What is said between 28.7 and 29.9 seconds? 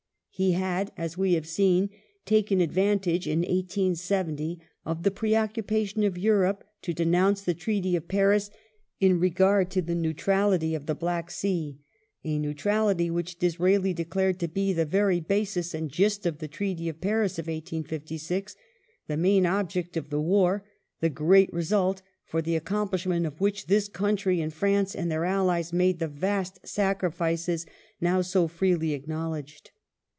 acknowledged